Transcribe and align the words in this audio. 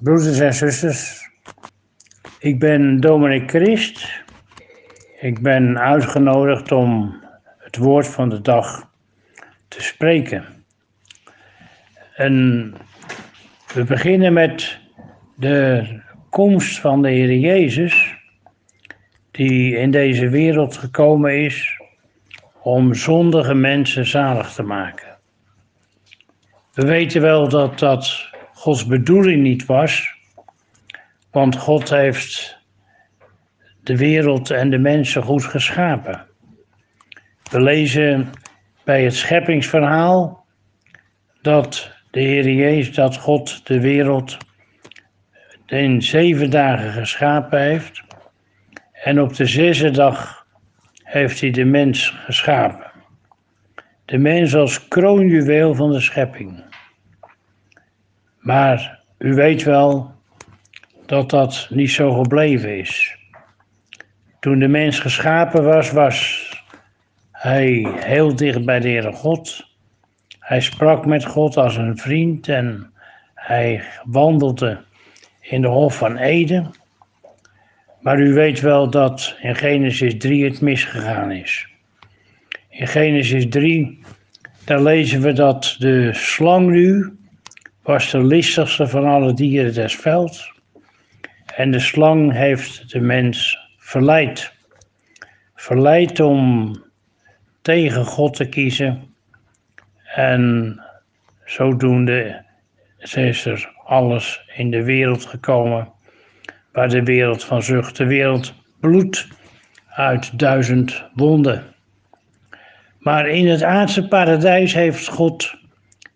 broeders 0.00 0.38
en 0.38 0.54
zusters. 0.54 1.30
Ik 2.38 2.58
ben 2.58 3.00
Dominic 3.00 3.50
Christ. 3.50 4.22
Ik 5.20 5.42
ben 5.42 5.78
uitgenodigd 5.78 6.72
om 6.72 7.20
het 7.58 7.76
woord 7.76 8.08
van 8.08 8.28
de 8.28 8.40
dag 8.40 8.90
te 9.68 9.82
spreken. 9.82 10.44
En 12.14 12.74
we 13.74 13.84
beginnen 13.84 14.32
met 14.32 14.78
de 15.36 15.86
komst 16.30 16.78
van 16.78 17.02
de 17.02 17.10
Heer 17.10 17.38
Jezus, 17.38 18.16
die 19.30 19.76
in 19.76 19.90
deze 19.90 20.28
wereld 20.28 20.76
gekomen 20.76 21.44
is 21.44 21.80
om 22.62 22.94
zondige 22.94 23.54
mensen 23.54 24.06
zalig 24.06 24.52
te 24.52 24.62
maken. 24.62 25.16
We 26.74 26.86
weten 26.86 27.20
wel 27.20 27.48
dat 27.48 27.78
dat 27.78 28.28
Gods 28.58 28.86
bedoeling 28.86 29.42
niet 29.42 29.66
was, 29.66 30.14
want 31.30 31.56
God 31.56 31.90
heeft 31.90 32.58
de 33.82 33.96
wereld 33.96 34.50
en 34.50 34.70
de 34.70 34.78
mensen 34.78 35.22
goed 35.22 35.44
geschapen. 35.44 36.26
We 37.50 37.60
lezen 37.60 38.30
bij 38.84 39.04
het 39.04 39.14
scheppingsverhaal 39.14 40.44
dat 41.42 41.92
de 42.10 42.20
Heer 42.20 42.50
Jezus, 42.50 42.94
dat 42.94 43.16
God 43.16 43.66
de 43.66 43.80
wereld 43.80 44.36
in 45.66 46.02
zeven 46.02 46.50
dagen 46.50 46.92
geschapen 46.92 47.60
heeft. 47.60 48.02
En 48.92 49.20
op 49.20 49.34
de 49.34 49.46
zesde 49.46 49.90
dag 49.90 50.46
heeft 51.02 51.40
hij 51.40 51.50
de 51.50 51.64
mens 51.64 52.14
geschapen. 52.24 52.90
De 54.04 54.18
mens 54.18 54.54
als 54.54 54.88
kroonjuweel 54.88 55.74
van 55.74 55.90
de 55.90 56.00
schepping. 56.00 56.67
Maar 58.38 59.00
u 59.18 59.34
weet 59.34 59.62
wel 59.62 60.14
dat 61.06 61.30
dat 61.30 61.66
niet 61.70 61.90
zo 61.90 62.12
gebleven 62.12 62.78
is. 62.78 63.16
Toen 64.40 64.58
de 64.58 64.68
mens 64.68 64.98
geschapen 64.98 65.64
was, 65.64 65.90
was 65.90 66.48
hij 67.32 67.88
heel 67.94 68.36
dicht 68.36 68.64
bij 68.64 68.80
de 68.80 68.88
Heere 68.88 69.12
God. 69.12 69.66
Hij 70.38 70.60
sprak 70.60 71.06
met 71.06 71.24
God 71.24 71.56
als 71.56 71.76
een 71.76 71.98
vriend 71.98 72.48
en 72.48 72.92
hij 73.34 73.82
wandelde 74.04 74.80
in 75.40 75.62
de 75.62 75.68
Hof 75.68 75.96
van 75.96 76.16
Eden. 76.16 76.70
Maar 78.00 78.20
u 78.20 78.32
weet 78.32 78.60
wel 78.60 78.90
dat 78.90 79.36
in 79.40 79.54
Genesis 79.54 80.16
3 80.18 80.44
het 80.44 80.60
misgegaan 80.60 81.30
is. 81.30 81.66
In 82.68 82.86
Genesis 82.86 83.48
3, 83.48 83.98
daar 84.64 84.82
lezen 84.82 85.20
we 85.20 85.32
dat 85.32 85.76
de 85.78 86.10
slang 86.12 86.70
nu 86.70 87.17
was 87.88 88.10
de 88.10 88.24
listigste 88.24 88.86
van 88.86 89.04
alle 89.04 89.34
dieren 89.34 89.74
des 89.74 89.96
velds. 89.96 90.52
En 91.56 91.70
de 91.70 91.78
slang 91.78 92.32
heeft 92.32 92.90
de 92.90 93.00
mens 93.00 93.58
verleid. 93.78 94.52
Verleid 95.54 96.20
om 96.20 96.76
tegen 97.62 98.04
God 98.04 98.34
te 98.34 98.48
kiezen. 98.48 99.14
En 100.14 100.80
zodoende 101.44 102.44
is 102.98 103.44
er 103.44 103.72
alles 103.84 104.42
in 104.56 104.70
de 104.70 104.82
wereld 104.82 105.24
gekomen. 105.24 105.92
Waar 106.72 106.88
de 106.88 107.02
wereld 107.02 107.44
van 107.44 107.62
zucht, 107.62 107.96
de 107.96 108.06
wereld 108.06 108.54
bloed 108.80 109.28
uit 109.88 110.38
duizend 110.38 111.04
wonden. 111.14 111.64
Maar 112.98 113.28
in 113.28 113.48
het 113.48 113.62
aardse 113.62 114.08
paradijs 114.08 114.74
heeft 114.74 115.08
God 115.08 115.56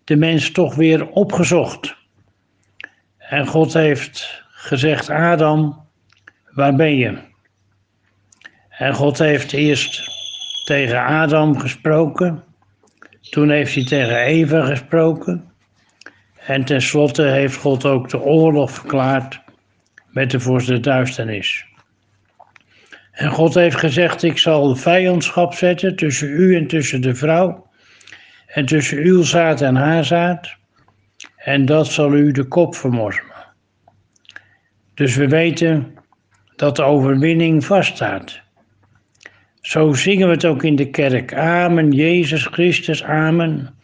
de 0.03 0.15
mens 0.15 0.51
toch 0.51 0.75
weer 0.75 1.09
opgezocht. 1.09 1.95
En 3.17 3.47
God 3.47 3.73
heeft 3.73 4.43
gezegd: 4.51 5.09
Adam, 5.09 5.87
waar 6.51 6.75
ben 6.75 6.95
je? 6.95 7.17
En 8.69 8.93
God 8.93 9.17
heeft 9.17 9.53
eerst 9.53 10.11
tegen 10.65 11.05
Adam 11.05 11.59
gesproken. 11.59 12.43
Toen 13.21 13.49
heeft 13.49 13.75
hij 13.75 13.85
tegen 13.85 14.17
Eva 14.17 14.65
gesproken. 14.65 15.51
En 16.45 16.65
tenslotte 16.65 17.23
heeft 17.23 17.55
God 17.55 17.85
ook 17.85 18.09
de 18.09 18.19
oorlog 18.19 18.71
verklaard 18.71 19.41
met 20.07 20.31
de 20.31 20.39
vorst 20.39 20.67
de 20.67 20.79
duisternis. 20.79 21.65
En 23.11 23.31
God 23.31 23.53
heeft 23.53 23.77
gezegd: 23.77 24.23
Ik 24.23 24.37
zal 24.37 24.75
vijandschap 24.75 25.53
zetten 25.53 25.95
tussen 25.95 26.29
u 26.29 26.55
en 26.55 26.67
tussen 26.67 27.01
de 27.01 27.15
vrouw 27.15 27.62
en 28.53 28.65
tussen 28.65 28.97
uw 28.97 29.23
zaad 29.23 29.61
en 29.61 29.75
haar 29.75 30.05
zaad, 30.05 30.55
en 31.35 31.65
dat 31.65 31.87
zal 31.87 32.13
u 32.13 32.31
de 32.31 32.43
kop 32.43 32.75
vermorsen. 32.75 33.23
Dus 34.93 35.15
we 35.15 35.27
weten 35.27 35.93
dat 36.55 36.75
de 36.75 36.83
overwinning 36.83 37.65
vaststaat. 37.65 38.41
Zo 39.61 39.93
zingen 39.93 40.27
we 40.27 40.33
het 40.33 40.45
ook 40.45 40.63
in 40.63 40.75
de 40.75 40.89
kerk. 40.89 41.33
Amen, 41.33 41.91
Jezus 41.91 42.45
Christus, 42.45 43.03
amen. 43.03 43.75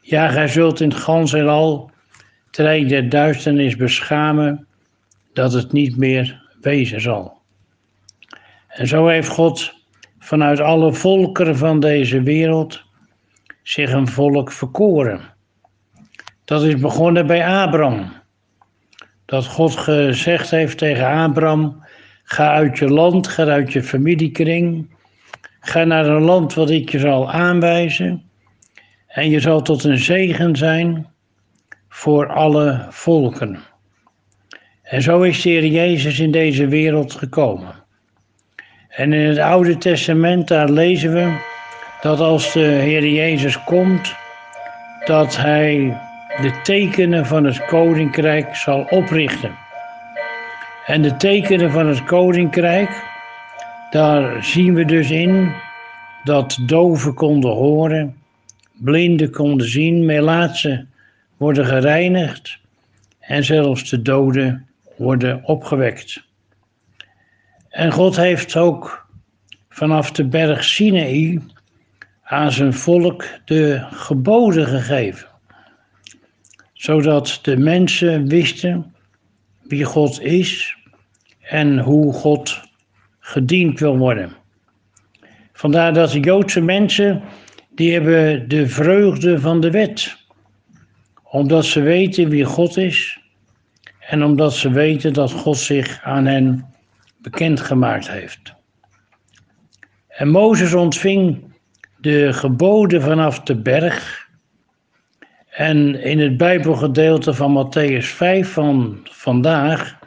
Ja, 0.00 0.28
gij 0.28 0.48
zult 0.48 0.80
in 0.80 0.88
het 0.88 0.98
gans 0.98 1.32
en 1.32 1.48
al 1.48 1.90
trein 2.50 2.88
der 2.88 3.08
duisternis 3.08 3.76
beschamen, 3.76 4.66
dat 5.32 5.52
het 5.52 5.72
niet 5.72 5.96
meer 5.96 6.42
wezen 6.60 7.00
zal. 7.00 7.38
En 8.68 8.86
zo 8.86 9.06
heeft 9.06 9.28
God 9.28 9.74
vanuit 10.18 10.60
alle 10.60 10.92
volkeren 10.92 11.56
van 11.56 11.80
deze 11.80 12.22
wereld 12.22 12.83
zich 13.64 13.92
een 13.92 14.08
volk 14.08 14.52
verkoren. 14.52 15.20
Dat 16.44 16.62
is 16.62 16.78
begonnen 16.78 17.26
bij 17.26 17.46
Abraham. 17.46 18.12
Dat 19.24 19.46
God 19.46 19.76
gezegd 19.76 20.50
heeft 20.50 20.78
tegen 20.78 21.06
Abraham: 21.06 21.84
ga 22.24 22.52
uit 22.52 22.78
je 22.78 22.88
land, 22.88 23.26
ga 23.26 23.44
uit 23.44 23.72
je 23.72 23.82
familiekring, 23.82 24.90
ga 25.60 25.84
naar 25.84 26.06
een 26.06 26.22
land 26.22 26.54
wat 26.54 26.70
ik 26.70 26.90
je 26.90 26.98
zal 26.98 27.30
aanwijzen. 27.30 28.22
En 29.06 29.30
je 29.30 29.40
zal 29.40 29.62
tot 29.62 29.84
een 29.84 29.98
zegen 29.98 30.56
zijn 30.56 31.06
voor 31.88 32.32
alle 32.32 32.86
volken. 32.90 33.58
En 34.82 35.02
zo 35.02 35.22
is 35.22 35.42
de 35.42 35.48
Heer 35.48 35.66
Jezus 35.66 36.18
in 36.18 36.30
deze 36.30 36.66
wereld 36.66 37.12
gekomen. 37.12 37.74
En 38.88 39.12
in 39.12 39.28
het 39.28 39.38
Oude 39.38 39.78
Testament, 39.78 40.48
daar 40.48 40.70
lezen 40.70 41.12
we 41.12 41.52
dat 42.04 42.20
als 42.20 42.52
de 42.52 42.60
Heer 42.60 43.06
Jezus 43.06 43.64
komt, 43.64 44.14
dat 45.04 45.36
Hij 45.36 46.00
de 46.40 46.60
tekenen 46.62 47.26
van 47.26 47.44
het 47.44 47.64
koninkrijk 47.64 48.56
zal 48.56 48.86
oprichten. 48.90 49.56
En 50.86 51.02
de 51.02 51.16
tekenen 51.16 51.70
van 51.70 51.86
het 51.86 52.04
koninkrijk, 52.04 53.04
daar 53.90 54.44
zien 54.44 54.74
we 54.74 54.84
dus 54.84 55.10
in 55.10 55.52
dat 56.24 56.58
doven 56.66 57.14
konden 57.14 57.50
horen, 57.50 58.16
blinden 58.72 59.30
konden 59.30 59.68
zien, 59.68 60.04
melaatsen 60.04 60.92
worden 61.36 61.66
gereinigd 61.66 62.58
en 63.20 63.44
zelfs 63.44 63.90
de 63.90 64.02
doden 64.02 64.66
worden 64.96 65.44
opgewekt. 65.44 66.22
En 67.68 67.92
God 67.92 68.16
heeft 68.16 68.56
ook 68.56 69.06
vanaf 69.68 70.10
de 70.10 70.24
berg 70.24 70.64
Sinaï 70.64 71.40
aan 72.24 72.52
zijn 72.52 72.72
volk 72.72 73.24
de 73.44 73.86
geboden 73.90 74.66
gegeven, 74.66 75.28
zodat 76.72 77.38
de 77.42 77.56
mensen 77.56 78.28
wisten 78.28 78.94
wie 79.62 79.84
God 79.84 80.20
is 80.20 80.76
en 81.40 81.78
hoe 81.78 82.12
God 82.12 82.60
gediend 83.18 83.80
wil 83.80 83.96
worden. 83.98 84.32
Vandaar 85.52 85.92
dat 85.92 86.10
de 86.10 86.20
Joodse 86.20 86.60
mensen, 86.60 87.22
die 87.74 87.92
hebben 87.92 88.48
de 88.48 88.68
vreugde 88.68 89.40
van 89.40 89.60
de 89.60 89.70
wet, 89.70 90.16
omdat 91.22 91.64
ze 91.64 91.80
weten 91.80 92.28
wie 92.28 92.44
God 92.44 92.76
is 92.76 93.18
en 93.98 94.24
omdat 94.24 94.54
ze 94.54 94.70
weten 94.70 95.12
dat 95.12 95.32
God 95.32 95.56
zich 95.56 96.00
aan 96.02 96.26
hen 96.26 96.66
bekendgemaakt 97.18 98.08
heeft. 98.08 98.54
En 100.08 100.28
Mozes 100.28 100.74
ontving 100.74 101.53
de 102.04 102.32
geboden 102.32 103.02
vanaf 103.02 103.40
de 103.40 103.56
berg. 103.56 104.28
En 105.50 106.02
in 106.02 106.18
het 106.18 106.36
Bijbelgedeelte 106.36 107.34
van 107.34 107.66
Matthäus 107.66 108.06
5 108.06 108.52
van 108.52 108.98
vandaag, 109.10 109.98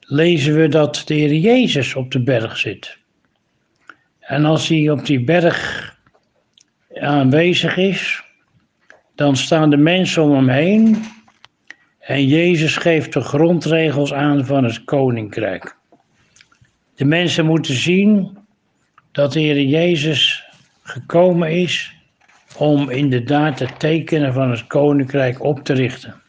lezen 0.00 0.56
we 0.56 0.68
dat 0.68 1.02
de 1.04 1.14
Heer 1.14 1.34
Jezus 1.34 1.94
op 1.94 2.10
de 2.10 2.22
berg 2.22 2.56
zit. 2.56 2.98
En 4.20 4.44
als 4.44 4.68
hij 4.68 4.90
op 4.90 5.06
die 5.06 5.24
berg 5.24 5.90
aanwezig 6.94 7.76
is, 7.76 8.22
dan 9.14 9.36
staan 9.36 9.70
de 9.70 9.76
mensen 9.76 10.22
om 10.22 10.32
hem 10.34 10.48
heen 10.48 11.04
en 11.98 12.26
Jezus 12.26 12.76
geeft 12.76 13.12
de 13.12 13.20
grondregels 13.20 14.12
aan 14.12 14.46
van 14.46 14.64
het 14.64 14.84
koninkrijk. 14.84 15.76
De 16.94 17.04
mensen 17.04 17.46
moeten 17.46 17.74
zien 17.74 18.38
dat 19.12 19.32
de 19.32 19.40
Heer 19.40 19.60
Jezus 19.62 20.50
gekomen 20.92 21.50
is 21.50 21.94
om 22.56 22.90
inderdaad 22.90 23.58
de 23.58 23.68
tekenen 23.78 24.32
van 24.32 24.50
het 24.50 24.66
koninkrijk 24.66 25.42
op 25.42 25.64
te 25.64 25.72
richten. 25.72 26.22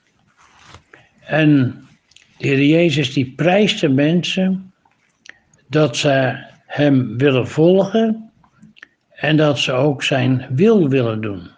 En 1.19 1.81
de 2.37 2.47
Heer 2.47 2.63
Jezus 2.63 3.13
die 3.13 3.33
prijst 3.35 3.81
de 3.81 3.89
mensen 3.89 4.73
dat 5.67 5.97
ze 5.97 6.43
hem 6.65 7.17
willen 7.17 7.47
volgen 7.47 8.31
en 9.09 9.37
dat 9.37 9.59
ze 9.59 9.71
ook 9.71 10.03
zijn 10.03 10.45
wil 10.49 10.89
willen 10.89 11.21
doen. 11.21 11.49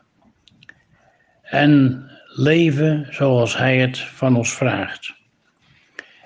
En 1.42 2.04
leven 2.28 3.08
zoals 3.10 3.58
hij 3.58 3.78
het 3.78 4.00
van 4.00 4.36
ons 4.36 4.54
vraagt. 4.54 5.14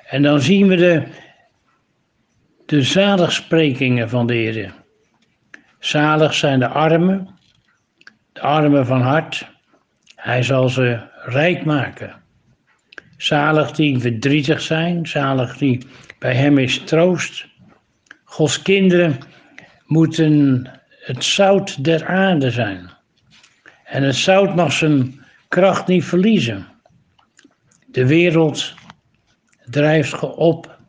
En 0.06 0.22
dan 0.22 0.42
zien 0.42 0.68
we 0.68 0.76
de, 0.76 1.04
de 2.66 2.84
zaligsprekingen 2.84 4.10
van 4.10 4.28
de 4.28 4.34
Heer. 4.34 4.79
Zalig 5.80 6.34
zijn 6.34 6.60
de 6.60 6.68
armen, 6.68 7.28
de 8.34 8.42
armen 8.42 8.86
van 8.86 9.02
hart. 9.02 9.48
Hij 10.16 10.44
zal 10.44 10.70
ze 10.70 11.00
rijk 11.26 11.66
maken. 11.66 12.22
Zalig 13.18 13.72
die 13.72 14.00
verdrietig 14.00 14.62
zijn, 14.62 15.08
zalig 15.08 15.58
die 15.58 15.88
bij 16.20 16.36
hem 16.36 16.58
is 16.58 16.80
troost. 16.80 17.48
Gods 18.24 18.62
kinderen 18.62 19.18
moeten 19.86 20.66
het 20.90 21.24
zout 21.24 21.84
der 21.84 22.06
aarde 22.06 22.52
zijn. 22.52 22.90
En 23.84 24.04
het 24.04 24.16
zout 24.16 24.56
mag 24.56 24.72
zijn 24.72 25.26
kracht 25.48 25.88
niet 25.88 26.06
verliezen. 26.06 26.68
De 27.88 28.06
wereld 28.06 28.74
drijft 29.66 30.20
op 30.20 30.80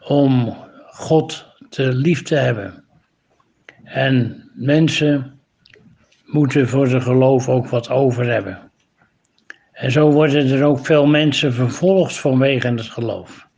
om 0.00 0.56
God 0.86 1.46
te 1.68 1.92
lief 1.92 2.22
te 2.22 2.34
hebben. 2.34 2.84
En 3.88 4.50
mensen 4.54 5.40
moeten 6.24 6.68
voor 6.68 6.86
zijn 6.86 7.02
geloof 7.02 7.48
ook 7.48 7.68
wat 7.68 7.90
over 7.90 8.30
hebben. 8.30 8.70
En 9.72 9.90
zo 9.90 10.10
worden 10.10 10.50
er 10.50 10.64
ook 10.64 10.86
veel 10.86 11.06
mensen 11.06 11.52
vervolgd 11.52 12.18
vanwege 12.18 12.68
het 12.68 12.80
geloof. 12.88 13.48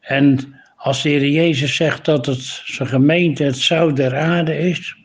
En 0.00 0.54
als 0.76 1.02
de 1.02 1.08
Heer 1.08 1.28
Jezus 1.28 1.76
zegt 1.76 2.04
dat 2.04 2.26
het 2.26 2.62
zijn 2.64 2.88
gemeente 2.88 3.44
het 3.44 3.58
zout 3.58 3.96
der 3.96 4.16
aarde 4.16 4.58
is, 4.58 4.96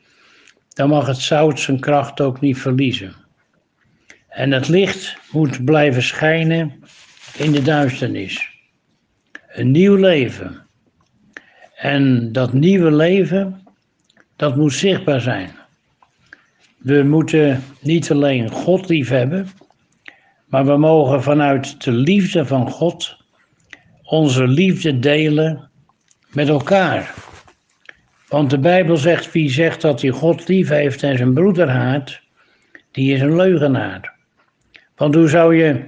dan 0.69 0.89
mag 0.89 1.07
het 1.07 1.17
zout 1.17 1.59
zijn 1.59 1.79
kracht 1.79 2.21
ook 2.21 2.41
niet 2.41 2.57
verliezen. 2.57 3.13
En 4.29 4.51
het 4.51 4.67
licht 4.67 5.17
moet 5.31 5.65
blijven 5.65 6.03
schijnen 6.03 6.83
in 7.37 7.51
de 7.51 7.61
duisternis. 7.61 8.49
Een 9.47 9.71
nieuw 9.71 9.95
leven. 9.95 10.67
En 11.75 12.31
dat 12.31 12.53
nieuwe 12.53 12.91
leven, 12.91 13.63
dat 14.39 14.55
moet 14.55 14.73
zichtbaar 14.73 15.21
zijn. 15.21 15.49
We 16.77 17.03
moeten 17.03 17.63
niet 17.81 18.11
alleen 18.11 18.49
God 18.49 18.89
lief 18.89 19.09
hebben, 19.09 19.49
maar 20.45 20.65
we 20.65 20.77
mogen 20.77 21.23
vanuit 21.23 21.83
de 21.83 21.91
liefde 21.91 22.45
van 22.45 22.69
God 22.69 23.17
onze 24.03 24.47
liefde 24.47 24.99
delen 24.99 25.69
met 26.29 26.47
elkaar. 26.47 27.13
Want 28.27 28.49
de 28.49 28.59
Bijbel 28.59 28.97
zegt, 28.97 29.31
wie 29.31 29.49
zegt 29.49 29.81
dat 29.81 30.01
hij 30.01 30.11
God 30.11 30.47
lief 30.47 30.69
heeft 30.69 31.03
en 31.03 31.17
zijn 31.17 31.33
broeder 31.33 31.69
haat, 31.69 32.19
die 32.91 33.13
is 33.13 33.21
een 33.21 33.35
leugenaar. 33.35 34.13
Want 34.95 35.15
hoe 35.15 35.27
zou 35.27 35.55
je 35.55 35.83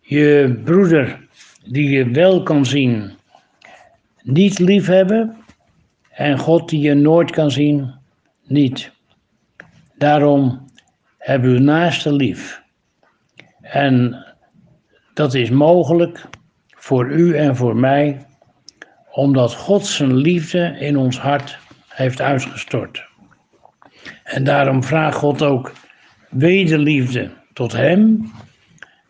je 0.00 0.60
broeder, 0.64 1.18
die 1.64 1.88
je 1.88 2.10
wel 2.10 2.42
kan 2.42 2.66
zien, 2.66 3.12
niet 4.22 4.58
lief 4.58 4.86
hebben 4.86 5.36
en 6.16 6.38
God 6.38 6.68
die 6.68 6.80
je 6.80 6.94
nooit 6.94 7.30
kan 7.30 7.50
zien, 7.50 7.94
niet. 8.42 8.92
Daarom 9.98 10.70
heb 11.18 11.42
uw 11.42 11.58
naaste 11.58 12.12
lief. 12.12 12.62
En 13.60 14.24
dat 15.14 15.34
is 15.34 15.50
mogelijk 15.50 16.24
voor 16.70 17.10
u 17.10 17.36
en 17.36 17.56
voor 17.56 17.76
mij, 17.76 18.26
omdat 19.10 19.54
God 19.54 19.86
zijn 19.86 20.14
liefde 20.14 20.76
in 20.78 20.96
ons 20.96 21.18
hart 21.18 21.58
heeft 21.88 22.20
uitgestort. 22.20 23.04
En 24.24 24.44
daarom 24.44 24.84
vraagt 24.84 25.16
God 25.16 25.42
ook 25.42 25.72
wederliefde 26.30 27.30
tot 27.52 27.72
Hem, 27.72 28.32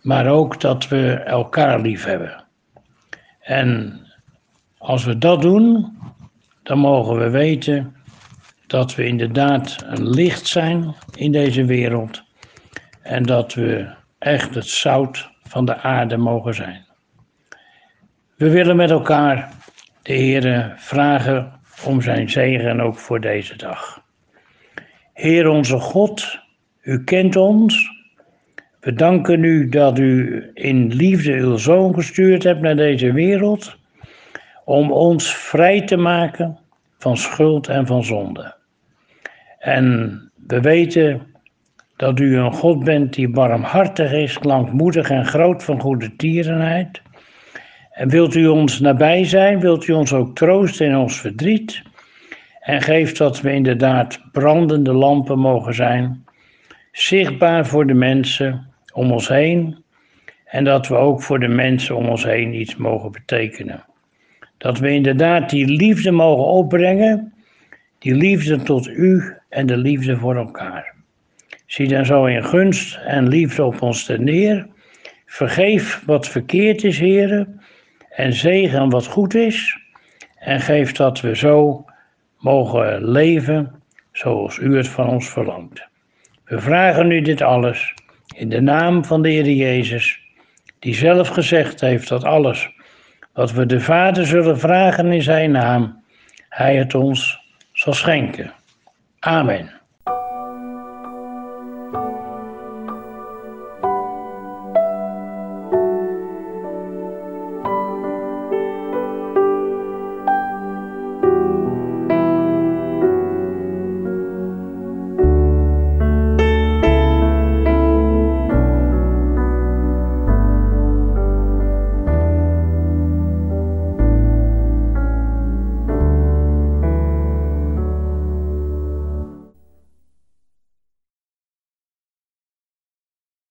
maar 0.03 0.27
ook 0.27 0.61
dat 0.61 0.89
we 0.89 1.13
elkaar 1.13 1.81
lief 1.81 2.05
hebben. 2.05 2.45
En 3.41 4.01
als 4.79 5.05
we 5.05 5.19
dat 5.19 5.43
doen, 5.43 5.97
dan 6.67 6.79
mogen 6.79 7.19
we 7.19 7.31
weten 7.31 7.97
dat 8.67 8.95
we 8.95 9.07
inderdaad 9.07 9.85
een 9.87 10.09
licht 10.09 10.47
zijn 10.47 10.95
in 11.15 11.33
deze 11.33 11.65
wereld 11.65 12.23
en 13.03 13.23
dat 13.23 13.55
we 13.55 13.89
echt 14.19 14.55
het 14.55 14.67
zout 14.67 15.31
van 15.43 15.65
de 15.65 15.77
aarde 15.77 16.17
mogen 16.17 16.55
zijn. 16.55 16.85
We 18.37 18.51
willen 18.51 18.77
met 18.77 18.91
elkaar 18.91 19.53
de 20.03 20.13
Heer 20.13 20.75
vragen 20.77 21.53
om 21.85 22.03
zijn 22.03 22.31
zegen 22.31 22.81
ook 22.81 22.99
voor 22.99 23.21
deze 23.21 23.57
dag. 23.57 24.03
Heer 25.13 25.49
onze 25.49 25.79
God, 25.79 26.39
u 26.83 27.05
kent 27.05 27.37
ons. 27.37 27.91
We 28.81 28.93
danken 28.93 29.45
u 29.45 29.69
dat 29.69 29.99
u 29.99 30.45
in 30.55 30.95
liefde 30.95 31.33
uw 31.33 31.57
zoon 31.57 31.95
gestuurd 31.95 32.43
hebt 32.43 32.61
naar 32.61 32.77
deze 32.77 33.13
wereld 33.13 33.77
om 34.67 34.93
ons 34.93 35.37
vrij 35.37 35.81
te 35.83 35.97
maken 35.97 36.59
van 36.99 37.17
schuld 37.17 37.69
en 37.69 37.87
van 37.87 38.05
zonde. 38.05 38.55
En 39.59 40.21
we 40.47 40.61
weten 40.61 41.35
dat 41.97 42.19
u 42.21 42.37
een 42.37 42.53
God 42.53 42.85
bent 42.85 43.15
die 43.15 43.29
barmhartig 43.29 44.13
is, 44.13 44.39
langmoedig 44.41 45.11
en 45.11 45.27
groot 45.27 45.65
van 45.65 45.81
goede 45.81 46.17
tierenheid. 46.17 47.03
En 47.91 48.09
wilt 48.09 48.35
u 48.35 48.47
ons 48.47 48.81
nabij 48.81 49.25
zijn, 49.25 49.61
wilt 49.61 49.87
u 49.87 49.93
ons 49.93 50.13
ook 50.13 50.37
troosten 50.37 50.87
in 50.87 50.97
ons 50.97 51.21
verdriet. 51.21 51.83
En 52.61 52.83
geeft 52.83 53.19
dat 53.19 53.41
we 53.41 53.53
inderdaad 53.53 54.21
brandende 54.33 54.93
lampen 54.93 55.39
mogen 55.39 55.75
zijn, 55.75 56.25
zichtbaar 56.93 57.67
voor 57.67 57.87
de 57.87 57.95
mensen 57.95 58.67
om 58.93 59.13
ons 59.13 59.29
heen. 59.29 59.85
En 60.45 60.65
dat 60.65 60.89
we 60.89 60.95
ook 60.95 61.23
voor 61.23 61.41
de 61.41 61.49
mensen 61.49 61.97
om 61.97 62.09
ons 62.09 62.25
heen 62.25 62.55
iets 62.55 62.77
mogen 62.77 63.13
betekenen. 63.13 63.85
Dat 64.59 64.79
we 64.79 64.91
inderdaad 64.91 65.51
die 65.51 65.67
liefde 65.67 66.11
mogen 66.11 66.45
opbrengen, 66.45 67.33
die 67.99 68.15
liefde 68.15 68.63
tot 68.63 68.89
u 68.89 69.35
en 69.49 69.67
de 69.67 69.77
liefde 69.77 70.17
voor 70.17 70.37
elkaar. 70.37 70.95
Zie 71.67 71.89
dan 71.89 72.07
zo 72.07 72.25
in 72.25 72.45
gunst 72.45 72.99
en 73.05 73.29
liefde 73.29 73.65
op 73.65 73.83
ons 73.83 74.05
ten 74.05 74.25
neer. 74.25 74.67
Vergeef 75.27 76.03
wat 76.07 76.29
verkeerd 76.29 76.85
is, 76.85 76.99
heren, 76.99 77.61
en 78.11 78.33
zegen 78.33 78.91
wat 78.91 79.07
goed 79.07 79.35
is. 79.35 79.79
En 80.39 80.61
geef 80.61 80.93
dat 80.93 81.21
we 81.21 81.37
zo 81.37 81.85
mogen 82.39 83.11
leven 83.11 83.83
zoals 84.13 84.59
u 84.59 84.77
het 84.77 84.89
van 84.89 85.09
ons 85.09 85.29
verlangt. 85.29 85.89
We 86.45 86.61
vragen 86.61 87.11
u 87.11 87.21
dit 87.21 87.43
alles 87.43 87.95
in 88.35 88.49
de 88.49 88.61
naam 88.61 89.05
van 89.05 89.23
de 89.23 89.29
Heer 89.29 89.51
Jezus, 89.51 90.21
die 90.79 90.95
zelf 90.95 91.29
gezegd 91.29 91.81
heeft 91.81 92.09
dat 92.09 92.25
alles 92.25 92.71
wat 93.37 93.53
we 93.53 93.67
de 93.67 93.81
Vader 93.81 94.27
zullen 94.27 94.59
vragen 94.59 95.13
in 95.13 95.23
zijn 95.23 95.51
naam, 95.51 96.05
Hij 96.49 96.77
het 96.77 96.95
ons 96.95 97.41
zal 97.73 97.93
schenken. 97.93 98.53
Amen. 99.19 99.71